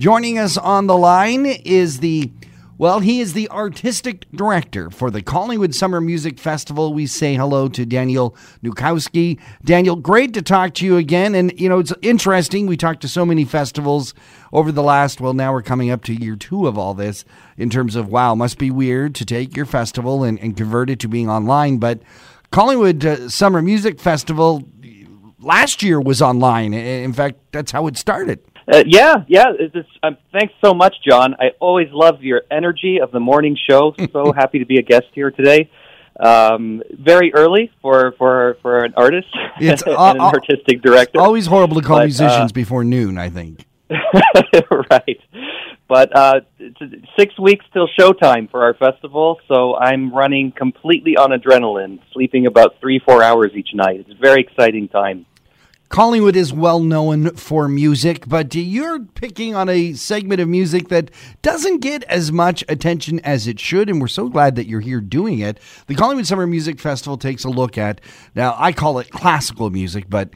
[0.00, 2.32] Joining us on the line is the
[2.78, 6.94] well, he is the artistic director for the Collingwood Summer Music Festival.
[6.94, 8.34] We say hello to Daniel
[8.64, 9.38] Vnukowski.
[9.62, 11.34] Daniel, great to talk to you again.
[11.34, 12.66] And, you know, it's interesting.
[12.66, 14.14] We talked to so many festivals
[14.54, 17.26] over the last, well, now we're coming up to year two of all this
[17.58, 20.98] in terms of, wow, must be weird to take your festival and, and convert it
[21.00, 21.76] to being online.
[21.76, 22.00] But
[22.52, 24.66] Collingwood uh, Summer Music Festival
[25.40, 26.72] last year was online.
[26.72, 28.40] In fact, that's how it started.
[28.70, 29.46] Uh, yeah, yeah.
[29.58, 31.34] It's, um, thanks so much, John.
[31.34, 33.94] I always love your energy of the morning show.
[34.12, 35.70] So happy to be a guest here today.
[36.18, 39.28] Um, very early for for for an artist
[39.60, 41.20] it's, and uh, an artistic director.
[41.20, 43.18] Always horrible to call but, musicians uh, before noon.
[43.18, 43.66] I think.
[44.90, 45.20] right,
[45.88, 46.40] but uh,
[47.18, 52.80] six weeks till showtime for our festival, so I'm running completely on adrenaline, sleeping about
[52.80, 54.00] three four hours each night.
[54.00, 55.26] It's a very exciting time.
[55.90, 61.10] Collingwood is well known for music, but you're picking on a segment of music that
[61.42, 65.00] doesn't get as much attention as it should, and we're so glad that you're here
[65.00, 65.58] doing it.
[65.88, 68.00] The Collingwood Summer Music Festival takes a look at,
[68.36, 70.30] now I call it classical music, but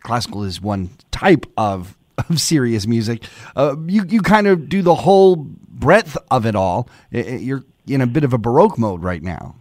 [0.00, 1.96] classical is one type of,
[2.28, 3.22] of serious music.
[3.54, 6.88] Uh, you, you kind of do the whole breadth of it all.
[7.12, 9.54] You're in a bit of a Baroque mode right now.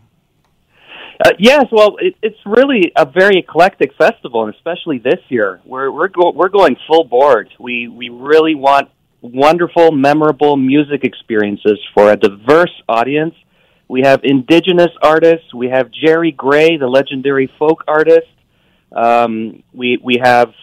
[1.25, 5.89] Uh, yes, well, it, it's really a very eclectic festival, and especially this year, we're
[5.91, 7.49] we're go- we're going full board.
[7.59, 8.89] We we really want
[9.21, 13.33] wonderful, memorable music experiences for a diverse audience.
[13.87, 15.53] We have indigenous artists.
[15.55, 18.27] We have Jerry Gray, the legendary folk artist.
[18.91, 20.53] Um, we we have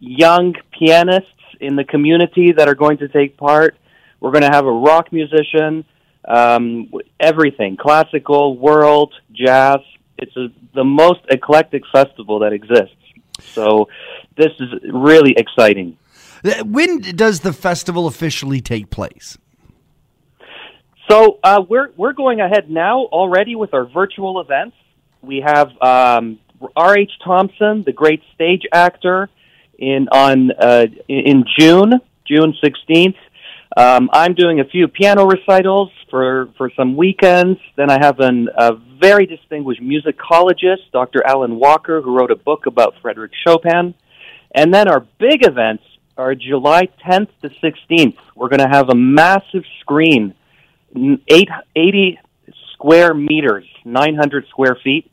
[0.00, 3.76] young pianists in the community that are going to take part.
[4.20, 5.86] We're going to have a rock musician
[6.26, 9.78] um, everything classical, world, jazz.
[10.18, 12.96] It's a, the most eclectic festival that exists.
[13.40, 13.88] So
[14.36, 15.98] this is really exciting.
[16.64, 19.38] When does the festival officially take place?
[21.10, 24.76] So uh, we're we're going ahead now already with our virtual events.
[25.20, 26.38] We have um,
[26.76, 26.98] R.
[26.98, 27.10] H.
[27.22, 29.28] Thompson, the great stage actor,
[29.78, 33.16] in on uh, in June June sixteenth.
[33.76, 37.58] Um, I'm doing a few piano recitals for, for some weekends.
[37.76, 41.26] Then I have an, a very distinguished musicologist, Dr.
[41.26, 43.94] Alan Walker, who wrote a book about Frederick Chopin.
[44.54, 45.82] And then our big events
[46.16, 48.16] are July 10th to 16th.
[48.36, 50.34] We're going to have a massive screen,
[51.28, 52.20] eight, 80
[52.74, 55.10] square meters, 900 square feet,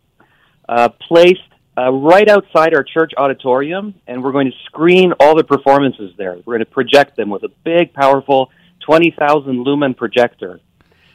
[0.69, 1.41] uh, placed
[1.77, 6.35] uh, right outside our church auditorium, and we're going to screen all the performances there.
[6.45, 8.51] We're going to project them with a big, powerful
[8.85, 10.59] 20,000 lumen projector.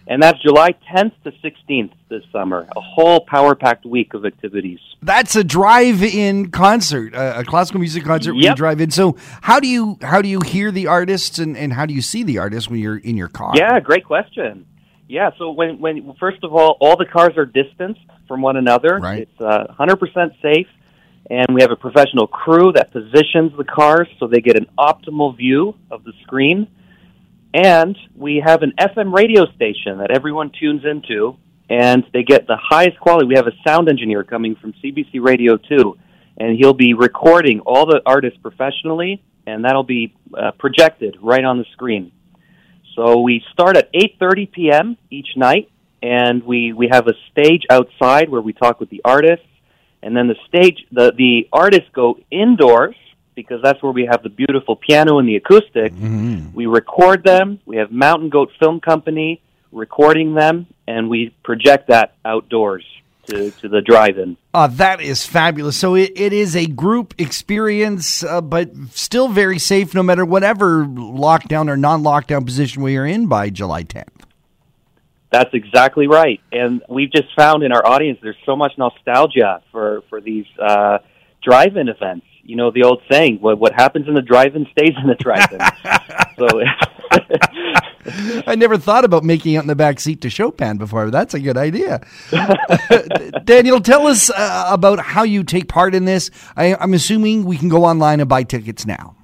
[0.08, 4.78] And that's July 10th to 16th this summer, a whole power packed week of activities.
[5.02, 8.42] That's a drive in concert, a, classical music concert yep.
[8.42, 8.92] where you drive in.
[8.92, 12.02] So, how do you how do you hear the artists and, and how do you
[12.02, 13.52] see the artists when you're in your car?
[13.56, 14.66] Yeah, great question.
[15.08, 18.98] Yeah, so when when first of all, all the cars are distanced from one another.
[18.98, 19.22] Right.
[19.22, 20.66] It's uh, 100% safe,
[21.30, 25.36] and we have a professional crew that positions the cars so they get an optimal
[25.36, 26.68] view of the screen.
[27.54, 31.36] And we have an FM radio station that everyone tunes into,
[31.70, 33.26] and they get the highest quality.
[33.26, 35.96] We have a sound engineer coming from CBC Radio 2,
[36.38, 41.58] and he'll be recording all the artists professionally, and that'll be uh, projected right on
[41.58, 42.12] the screen.
[42.96, 44.96] So we start at 8:30 p.m.
[45.10, 45.70] each night,
[46.02, 49.46] and we we have a stage outside where we talk with the artists,
[50.02, 52.96] and then the stage the the artists go indoors
[53.34, 55.92] because that's where we have the beautiful piano and the acoustic.
[55.92, 56.54] Mm-hmm.
[56.54, 57.60] We record them.
[57.66, 59.42] We have Mountain Goat Film Company
[59.72, 62.84] recording them, and we project that outdoors
[63.26, 64.36] to, to the drive-in.
[64.54, 65.76] Uh, that is fabulous.
[65.76, 70.84] So it, it is a group experience, uh, but still very safe no matter whatever
[70.84, 74.08] lockdown or non-lockdown position we are in by July 10th.
[75.30, 76.40] That's exactly right.
[76.52, 80.98] And we've just found in our audience there's so much nostalgia for, for these uh,
[81.42, 82.26] drive-in events.
[82.42, 85.58] You know the old saying, what, what happens in the drive-in stays in the drive-in.
[86.38, 86.60] so
[88.46, 91.10] I never thought about making out in the back seat to Chopin before.
[91.10, 92.00] That's a good idea.
[93.44, 96.30] Daniel, tell us uh, about how you take part in this.
[96.56, 99.16] I, I'm assuming we can go online and buy tickets now.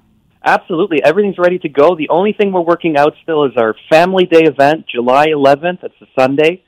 [0.45, 1.01] Absolutely.
[1.03, 1.95] Everything's ready to go.
[1.95, 5.81] The only thing we're working out still is our Family Day event, July 11th.
[5.81, 6.63] That's a Sunday.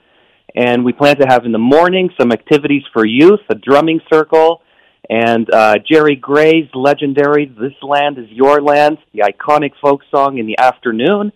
[0.56, 4.62] And we plan to have in the morning some activities for youth, a drumming circle,
[5.10, 10.48] and uh, Jerry Gray's legendary This Land Is Your Land, the iconic folk song in
[10.48, 11.34] the afternoon.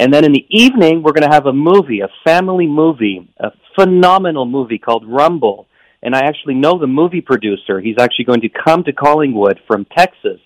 [0.00, 3.50] And then in the evening, we're going to have a movie, a family movie, a
[3.78, 5.66] phenomenal movie called Rumble.
[6.02, 7.80] And I actually know the movie producer.
[7.80, 10.40] He's actually going to come to Collingwood from Texas.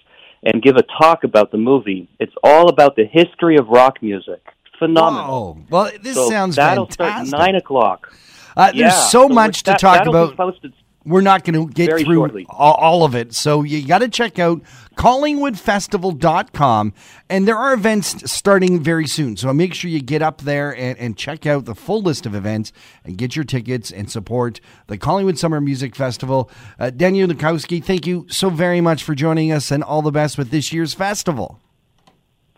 [0.47, 2.07] and give a talk about the movie.
[2.21, 4.43] It's all about the history of rock music.
[4.79, 5.55] Phenomenal.
[5.55, 5.65] Whoa.
[5.71, 7.29] Well, this so sounds that'll fantastic.
[7.29, 8.13] start nine o'clock.
[8.57, 10.37] Uh, there's Yeah, so we're- much to talk that'll be about.
[10.37, 10.73] posted
[11.07, 13.35] We're not going to get Very through all, all of it.
[13.35, 14.63] So you got to check out
[14.97, 16.95] collingwoodfestival.com.
[17.29, 19.37] And there are events starting very soon.
[19.37, 22.35] So make sure you get up there and, and check out the full list of
[22.35, 22.73] events
[23.05, 26.51] and get your tickets and support the Collingwood Summer Music Festival.
[26.79, 30.39] Uh, Daniel Vnukowski, thank you so very much for joining us and all the best
[30.39, 31.61] with this year's festival.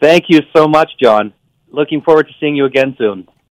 [0.01, 1.33] Thank you so much, John.
[1.69, 3.27] Looking forward to seeing you again soon.